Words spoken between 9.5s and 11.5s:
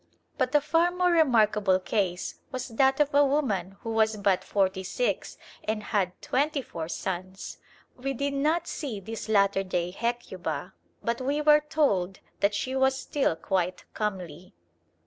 day Hecuba, but we